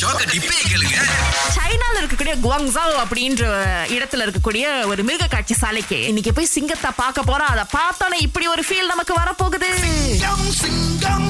ஷாக்க 0.00 0.22
டிப்பே 0.30 0.56
கேளுங்க. 0.70 0.96
சைனால 1.56 2.00
இருக்கக்கூடிய 2.00 2.34
குவாங்ஸாவ் 2.44 2.96
அப்படின்ற 3.04 3.44
இடத்துல 3.96 4.26
இருக்கக்கூடிய 4.26 4.86
ஒரு 4.86 5.02
மிருக 5.02 5.26
காட்சி 5.26 5.54
சாலைக்கு 5.54 5.98
இன்னைக்கு 6.06 6.32
போய் 6.32 6.52
சிங்கத்தை 6.56 6.90
பார்க்க 6.96 7.28
போறோம். 7.28 7.52
அதை 7.52 7.64
பார்த்தோன்னே 7.76 8.20
இப்படி 8.20 8.46
ஒரு 8.46 8.64
ஃபீல் 8.68 8.92
நமக்கு 8.92 9.14
வரப்போகுது. 9.14 9.70
சிங்கம் 9.80 10.50
சிங்கம் 10.62 11.28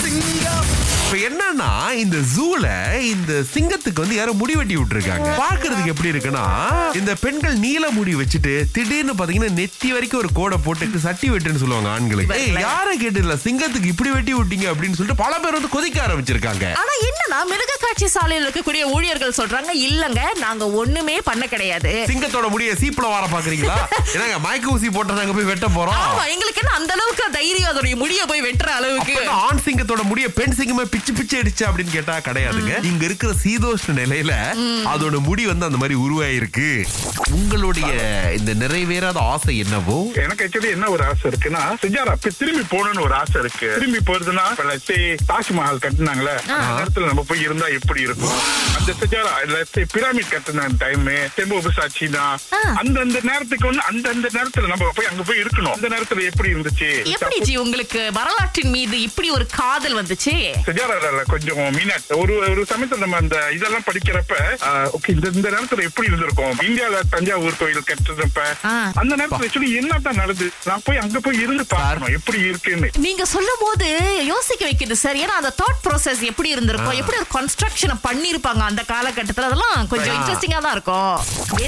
சிங்கம். 0.00 0.85
இப்ப 1.06 1.18
என்னன்னா 1.26 1.68
இந்த 2.02 2.16
ஜூல 2.30 2.66
இந்த 3.10 3.32
சிங்கத்துக்கு 3.50 4.02
வந்து 4.02 4.16
யாரோ 4.16 4.32
முடி 4.32 4.54
வெட்டி 4.58 4.76
விட்டுருக்காங்க. 4.78 5.28
பாக்குறதுக்கு 5.40 5.92
எப்படி 5.92 6.10
இருக்குன்னா 6.12 6.42
இந்த 7.00 7.12
பெண்கள் 7.20 7.54
நீல 7.64 7.84
முடி 7.96 8.12
வச்சுட்டு 8.20 8.52
திடீர்னு 8.74 9.14
பாத்தீங்கன்னா 9.18 9.50
நெத்தி 9.58 9.88
வரைக்கும் 9.94 10.20
ஒரு 10.22 10.30
கோடை 10.38 10.56
போட்டு 10.64 11.02
சட்டி 11.04 11.28
வெட்டுன்னு 11.32 11.62
சொல்லுவாங்க 11.62 11.90
ஆண்களுக்கு 11.90 12.38
யாரை 12.64 12.94
கேட்டதுல 13.02 13.36
சிங்கத்துக்கு 13.44 13.92
இப்படி 13.92 14.10
வெட்டி 14.16 14.34
விட்டீங்க 14.38 14.66
அப்படின்னு 14.72 14.98
சொல்லிட்டு 14.98 15.22
பல 15.22 15.38
பேர் 15.44 15.56
வந்து 15.58 15.70
கொதிக்க 15.76 16.00
ஆரம்பிச்சிருக்காங்க. 16.06 16.64
ஆனா 16.80 16.94
என்னன்னா 17.08 17.38
மிருக 17.52 17.78
காட்சி 17.84 18.08
சாலையில் 18.16 18.46
இருக்கக்கூடிய 18.46 18.82
ஊழியர்கள் 18.96 19.36
சொல்றாங்க 19.38 19.70
இல்லங்க 19.86 20.20
நாங்க 20.44 20.64
ஒண்ணுமே 20.82 21.16
பண்ண 21.28 21.44
கிடையாது. 21.54 21.92
சிங்கத்தோட 22.10 22.48
முடிய 22.54 22.72
சீப்புல 22.82 23.06
வார 23.14 23.24
பாக்குறீங்களா? 23.28 23.78
என்னங்க 24.16 24.40
மயக்க 24.46 24.74
ஊசி 24.74 24.90
போட்டு 24.90 25.20
நாங்க 25.20 25.36
போய் 25.38 25.50
வெட்ட 25.52 25.68
போறோம்? 25.78 26.02
எங்களுக்கு 26.34 26.62
என்ன 26.64 26.74
அந்த 26.80 26.92
அளவுக்கு 26.98 27.24
தைரியம் 27.38 27.70
அதோடைய 27.72 27.96
முடிய 28.04 28.20
போய் 28.26 28.44
வெட்டுற 28.48 28.68
அளவுக்கு? 28.80 29.16
ஆண் 29.40 29.64
சிங்கத்தோட 29.66 30.02
முடிய 30.10 30.26
பெண் 30.38 30.58
சிங்கமே 30.58 30.84
பிச்சு 30.96 31.12
பிச்சு 31.16 31.36
அடிச்சு 31.40 31.64
அப்படின்னு 31.68 31.92
கேட்டா 31.94 32.14
கிடையாதுங்க. 32.26 32.74
இங்க 32.90 33.02
இருக்கிற 33.06 33.30
சீதோஷ்ண 33.42 33.94
நிலையில 33.98 34.34
அதோட 34.92 35.16
முடி 35.26 35.42
வந்து 35.50 35.66
அந்த 35.68 35.78
மாதிரி 35.80 35.96
உருவாயிருக்கு. 36.04 36.68
உங்களுடைய 37.38 37.88
இந்த 38.38 38.52
நிறைவேறாத 38.62 39.18
ஆசை 39.32 39.54
என்னவோ? 39.64 39.96
எனக்கு 40.22 40.44
ஆக்சுவலி 40.44 40.70
என்ன 40.76 40.86
ஒரு 40.94 41.02
ஆசை 41.10 41.26
இருக்குன்னா 41.30 41.62
சுஜாரா 41.82 42.14
திரும்பி 42.38 42.64
போகணும்னு 42.72 43.04
ஒரு 43.06 43.14
ஆசை 43.20 43.36
இருக்கு. 43.42 43.68
திரும்பி 43.74 44.00
போறதுன்னா 44.08 44.46
தாஜ்மஹால் 45.32 45.82
கட்டினாங்களே 45.84 46.36
நேரத்துல 46.76 47.10
நம்ம 47.10 47.24
போய் 47.30 47.44
இருந்தா 47.48 47.68
எப்படி 47.78 48.00
இருக்கும்? 48.08 48.38
அந்த 48.78 48.94
சுஜாரா 49.02 49.34
பிரமிட் 49.96 50.32
கட்டின 50.34 50.68
டைம் 50.84 51.06
டெம்போ 51.36 51.58
பிசாச்சினா 51.66 52.24
அந்த 52.80 52.96
அந்த 53.06 53.18
நேரத்துக்கு 53.30 53.68
வந்து 53.70 53.84
அந்த 53.90 54.06
அந்த 54.16 54.30
நேரத்துல 54.38 54.66
நம்ம 54.72 54.90
போய் 54.96 55.10
அங்க 55.12 55.22
போய் 55.28 55.42
இருக்கணும். 55.44 55.74
அந்த 55.76 55.90
நேரத்துல 55.94 56.24
எப்படி 56.30 56.48
இருந்துச்சு? 56.54 56.90
எப்படி 57.14 57.56
உங்களுக்கு 57.64 58.02
வரலாற்றின் 58.20 58.72
மீது 58.76 58.96
இப்படி 59.08 59.28
ஒரு 59.38 59.46
காதல் 59.60 59.98
வந்துச்சு? 60.00 60.34
சுஜாரால 60.86 61.22
கொஞ்சம் 61.30 61.60
மீனாட் 61.76 62.10
ஒரு 62.22 62.34
ஒரு 62.50 62.62
சமயத்துல 62.70 63.02
நம்ம 63.04 63.16
அந்த 63.16 63.36
இதெல்லாம் 63.56 63.86
படிக்கிறப்ப 63.86 64.34
ஓகே 64.96 65.10
இந்த 65.14 65.28
இந்த 65.38 65.48
நேரத்துல 65.54 65.84
எப்படி 65.88 66.06
இருந்திருக்கும்? 66.10 66.54
இந்தியால 66.66 67.00
தஞ்சாவூர் 67.14 67.58
கோயில் 67.60 67.86
கட்டுறப்ப. 67.88 68.40
அந்த 69.00 69.12
நேரத்துல 69.20 69.46
ஆக்சுவலி 69.46 69.70
என்னதான் 69.80 70.20
நடந்து 70.22 70.46
நான் 70.68 70.84
போய் 70.84 71.00
அங்க 71.04 71.20
போய் 71.20 71.40
இருந்து 71.44 71.64
பார்க்கணும் 71.74 72.14
எப்படி 72.18 72.38
இருக்குன்னு. 72.50 72.88
நீங்க 73.06 73.24
சொல்லும் 73.34 73.62
போது 73.64 73.88
யோசிக்க 74.32 74.62
வைக்குது 74.68 74.96
சார் 75.02 75.20
ஏன்னா 75.24 75.36
அந்த 75.40 75.52
தாட் 75.60 75.82
ப்ராசஸ் 75.86 76.22
எப்படி 76.30 76.50
இருந்திருக்கும்? 76.54 76.98
எப்படி 77.00 77.18
ஒரு 77.22 77.28
கன்ஸ்ட்ரக்ஷனை 77.36 77.96
பண்ணிருப்பாங்க 78.06 78.62
அந்த 78.70 78.84
காலகட்டத்துல? 78.92 79.48
அதெல்லாம் 79.50 79.88
கொஞ்சம். 79.94 80.14
இன்ட்ரெஸ்டிங்கா 80.18 80.60
தான் 80.66 80.76
இருக்கும். 80.78 81.14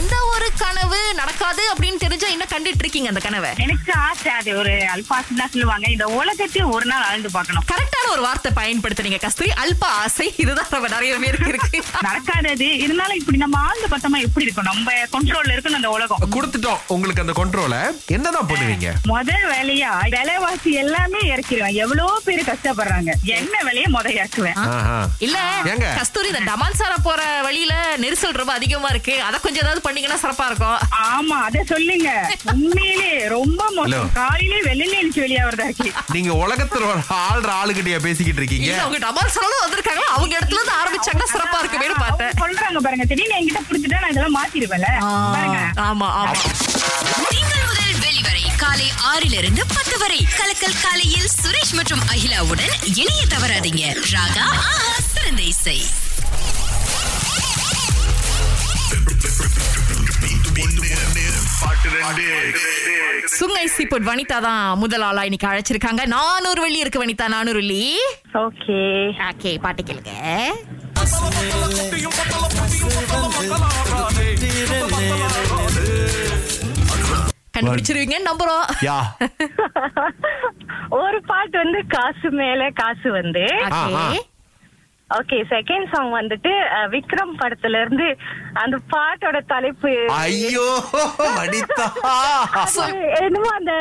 எந்த 0.01 0.15
ஒரு 0.35 0.49
கனவு 0.63 1.01
நடக்காது 1.21 1.63
அப்படின்னு 1.73 1.88
தெரிஞ்சா 2.19 2.37
என்ன 2.37 2.47
கண்டுட்டு 2.53 2.83
இருக்கீங்க 2.83 3.09
அந்த 3.09 3.21
கனவை? 3.21 3.51
எனக்கு 3.57 3.91
ஆசை 4.01 4.31
அது 4.33 4.51
ஒரு 4.57 4.71
அல்பாசம் 4.95 5.37
தான் 5.37 5.51
சொல்லுவாங்க. 5.51 5.87
இந்த 5.91 6.07
உலகத்தையும் 6.15 6.71
ஒரு 6.71 6.87
நாள் 6.87 7.03
ஆழ்ந்து 7.03 7.31
பார்க்கணும். 7.31 7.65
கரெக்டான 7.69 8.07
ஒரு 8.11 8.23
வார்த்தை 8.23 8.51
பயன்படுத்துறீங்க 8.53 9.19
கஸ்தூரி. 9.19 9.51
அல்ப 9.63 9.85
ஆசை. 9.99 10.27
இதுதான் 10.37 10.71
நம்ம 10.71 10.89
நிறைய 10.89 11.19
பேருக்கு 11.19 11.51
இருக்கு. 11.53 11.79
நடக்காதது. 12.03 12.69
இருந்தாலும் 12.79 13.17
இப்படி 13.17 13.39
நம்ம 13.39 13.59
ஆழ்ந்து 13.61 13.89
பார்த்தோமா 13.89 14.21
எப்படி 14.21 14.45
இருக்கும்? 14.45 14.69
நம்ம 14.71 14.87
கண்ட்ரோல்ல 15.15 15.55
இருக்கணும் 15.55 15.81
அந்த 15.81 15.91
உலகம். 15.91 16.25
கொடுத்துட்டோம் 16.37 16.81
உங்களுக்கு 16.89 17.23
அந்த 17.23 17.37
கண்ட்ரோல 17.41 17.77
என்னதான் 18.09 18.49
பண்ணுவீங்க? 18.51 18.91
முதல் 19.07 19.47
வேலையா? 19.53 19.93
விலைவாசி 20.17 20.73
எல்லாமே 20.83 21.23
இறக்கிடுவேன் 21.31 21.79
எவ்வளவு 21.79 22.23
பேர் 22.25 22.49
கஷ்டப்படுறாங்க. 22.51 23.11
என்ன 23.37 23.55
வேலையை 23.63 23.89
முத 23.93 24.07
இறக்குவேன் 24.17 24.59
ஆஹா. 24.67 24.99
இல்ல? 25.21 25.39
கஸ்தூரி 25.95 26.29
இந்த 26.29 26.43
டமான்சார 26.51 26.95
போற 27.03 27.21
வழியில 27.43 27.73
நெரிசல் 27.99 28.39
ரொம்ப 28.41 28.53
அதிகமா 28.55 28.89
இருக்கு. 28.89 29.17
அத 29.23 29.37
கொஞ்சம் 29.39 29.65
ஏதாவது 29.65 29.81
பண்ணீங்கன்னா 29.81 30.21
சிறப்பா 30.25 30.47
இருக்கும். 30.47 30.79
ஆமா 31.09 31.39
அத 31.47 31.65
சொல்லுங்க. 31.69 32.08
உண்மையிலே 32.53 33.27
ரொம்ப 33.27 33.71
மோசம். 33.77 34.13
காலையிலே 34.13 34.61
வெளியில 34.61 34.95
எழுச்சி 35.03 35.21
வெளியாவதா 35.21 35.65
இருக்கு. 35.65 35.93
நீங்க 36.13 36.33
உலகத்துல 36.45 36.87
ஆள்ற 37.31 37.51
ஆளுகிட்டயா 37.61 37.99
பேசிக்கிட்டு 37.99 38.41
இருக்கீங்க? 38.43 38.81
அவங்க 38.81 38.99
டமான்சாரம் 39.07 39.63
வந்திருக்காங்க 39.65 40.05
அவங்க 40.17 40.39
இடத்துல 40.39 40.59
இருந்து 40.59 40.77
ஆரம்பிச்சாங்கன்னா 40.81 41.29
சிறப்பா 41.35 41.59
இருக்குமே 41.59 41.89
பார்த்தேன். 41.99 42.33
சொல்றாங்க 42.41 42.79
பாருங்க. 42.79 43.05
திடீர்னு 43.05 43.39
என்கிட்ட 43.39 43.63
புடிச்சிட்டா 43.69 44.01
நான் 44.01 44.11
இதெல்லாம் 44.11 44.37
மாத்திருவேன்ல 44.39 44.91
பாருங்க. 45.35 45.59
ஆமா 45.89 46.09
ஆமா. 46.21 46.35
திங்கள் 47.29 47.67
முதல் 47.69 47.97
வெளிவரை 48.05 48.45
காலை 48.57 48.89
ஆறிலிருந்து 49.13 49.63
பத்து 49.75 49.99
வரை. 49.99 50.27
கலக்கல் 50.39 50.81
காலையில் 50.83 51.29
சுரேஷ் 51.43 51.73
மற்றும் 51.73 52.01
அகிலாவுடன் 52.01 52.75
இணைய 52.95 53.25
தவறாதீங்க. 53.27 53.85
ராகா 54.15 54.47
சிறந்த 55.15 55.43
இசை. 55.43 55.79
சுங்கை 63.25 63.67
சீபுட் 63.67 64.07
வனிதா 64.07 64.39
தான் 64.41 64.79
முதல் 64.79 65.01
ஆளா 65.01 65.23
இன்னைக்கு 65.23 65.49
அழைச்சிருக்காங்க. 65.49 66.07
நானூறு 66.07 66.61
வெள்ளி 66.61 66.79
இருக்கு 66.79 67.05
வனிதா 67.05 67.29
நானூறு 67.29 67.55
வெள்ளி. 67.55 67.83
ஓகே. 68.39 68.79
ஓகே 69.29 69.61
பாட்டு 69.61 69.83
கேளுங்க. 69.83 70.13
கண்டுபிடிச்சிருவீங்க 77.53 78.17
நம்புறோம். 78.25 78.65
யா. 78.83 78.99
ஒரு 81.03 81.23
பாட்டு 81.23 81.59
வந்து 81.59 81.87
காசு 81.89 82.31
மேல 82.31 82.71
காசு 82.75 83.11
வந்து. 83.11 83.45
ஆ. 83.73 83.81
ஓகே 85.11 85.37
செகண்ட் 85.51 85.95
சாங் 85.95 86.13
வந்துட்டு 86.13 86.51
விக்ரம் 86.89 87.39
படத்துல 87.39 87.81
இருந்து 87.81 88.09
அந்த 88.55 88.77
பாட்டோட 88.91 89.41
தலைப்பு. 89.47 89.93
ஐயோ 90.19 90.67
என்னமோ 93.21 93.51
அந்த 93.55 93.75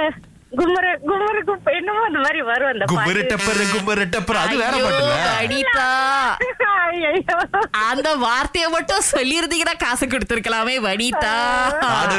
என்னமோ 1.71 2.01
அந்த 2.01 2.19
மாதிரி 2.19 2.41
வரும் 2.41 2.69
அந்த 2.69 2.85
பாட்டு. 2.85 3.23
டப்பரு 3.31 3.63
கும்மரு 3.71 4.05
டப்பரு 4.05 4.37
அது 4.37 4.55
வேற 4.57 4.73
ஐயோ, 4.73 4.85
பாட்டுல 4.85 5.17
வனிதா 5.31 5.87
ஐயையோ. 6.85 7.37
அந்த 7.89 8.15
வார்த்தையை 8.15 8.69
மட்டும் 8.69 9.07
சொல்லியிருந்தீங்கன்னா 9.11 9.77
காசு 9.77 10.05
கொடுத்திருக்கலாமே 10.05 10.75
வனிதா 10.79 11.35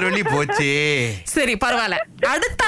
வெள்ளி 0.05 0.23
போச்சே. 0.25 0.75
சரி 1.25 1.57
பரவாயில்ல. 1.57 1.99
அடுத்த 2.29 2.63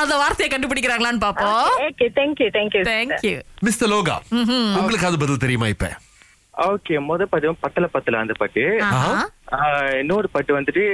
அந்த 0.00 0.14
வார்த்தையை 0.16 0.48
கண்டுபிடிக்கிறாங்களான்னு 0.50 1.24
பாப்போம் 1.24 1.68
okay 1.84 2.06
thank you 2.16 2.48
thank you 2.54 2.82
thank you 2.88 3.34
mister 3.60 3.90
லோகா 3.90 4.16
உங்களுக்கு 4.76 5.08
அது 5.08 5.18
பதில் 5.18 5.44
தெரியுமா 5.44 5.68
இப்ப? 5.68 5.88
ஓகே 6.64 6.94
முத 7.04 7.24
பாட்டு 7.26 7.54
பத்தல 7.60 7.86
பத்தல 7.88 8.18
அந்த 8.18 8.34
பாட்டு. 8.34 8.62
ஆஹ், 8.88 9.28
இன்னொரு 10.00 10.28
பாட்டு 10.30 10.52
வந்துட்டு 10.54 10.84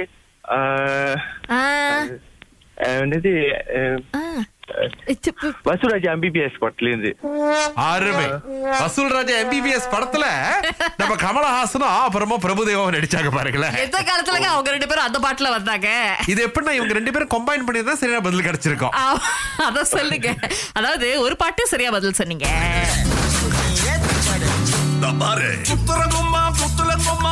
என்னது 2.93 3.31
ஆஹ், 4.71 4.91
வசூராஜ் 5.67 6.07
எம்பிபிஎஸ் 6.11 6.59
பாட்டுல 6.61 6.89
இருந்து. 6.91 7.11
அருமை 7.85 8.25
வசூல் 8.73 9.11
ராஜா 9.11 9.35
எம்பிபிஎஸ் 9.39 9.89
படத்துல 9.91 10.25
நம்ம 10.97 11.13
கமலஹாசனும் 11.23 11.95
அப்புறமா 11.99 12.37
பிரபுதேவாவும் 12.37 12.95
நடிச்சாங்க 12.97 13.31
பாருங்களேன். 13.31 13.77
எந்த 13.83 13.99
காலத்துலங்க 14.03 14.49
அவங்க 14.51 14.71
ரெண்டு 14.71 14.87
பேரும் 14.87 15.07
அந்த 15.07 15.19
பாட்டுல 15.19 15.49
வந்தாங்க? 15.51 15.89
இது 16.27 16.47
எப்படின்னா 16.47 16.75
இவங்க 16.77 16.93
ரெண்டு 16.93 17.11
பேரும் 17.11 17.33
கம்பைன் 17.35 17.65
பண்ணி 17.65 17.83
தான் 17.83 17.97
சரியான 17.97 18.23
பதில் 18.23 18.47
கிடைச்சிருக்கும். 18.47 18.95
அத 19.67 19.83
சொல்லுங்க. 19.87 20.29
அதாவது 20.73 21.09
ஒரு 21.21 21.35
பாட்டு 21.35 21.65
சரியா 21.67 21.91
பதில் 21.91 22.13
சொன்னீங்க. 22.13 22.47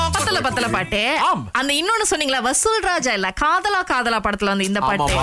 பத்தல 0.10 0.40
பத்தல 0.42 0.68
பாட்டு. 0.70 1.02
அந்த 1.54 1.72
இன்னொன்னு 1.74 2.12
சொன்னீங்களா 2.12 2.42
வசூல் 2.42 2.80
ராஜா 2.84 3.12
இல்ல 3.14 3.30
காதலா 3.42 3.82
காதலா 3.88 4.20
படத்துல 4.22 4.54
வந்து 4.54 4.66
இந்த 4.66 4.82
பாட்டு? 4.82 5.16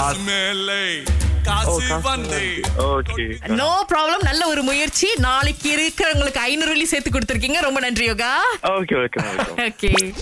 காசு 1.44 2.00
வந்து. 2.02 2.60
ஓகே. 2.78 3.46
நோ 3.46 3.86
ப்ராப்ளம் 3.92 4.22
நல்ல 4.22 4.46
ஒரு 4.46 4.62
முயற்சி. 4.62 5.08
நாளைக்கு 5.18 5.70
இருக்கிறவங்களுக்கு 5.76 6.44
ஐநூறு 6.50 6.68
வெள்ளி 6.68 6.84
சேர்த்து 6.84 7.10
கொடுத்துருக்கீங்க. 7.10 7.60
ரொம்ப 7.60 7.80
நன்றி 7.80 8.04
yoga. 8.04 8.32
Okay 8.62 8.96
okay 9.04 9.20
okay 9.22 9.72
okay 9.72 10.14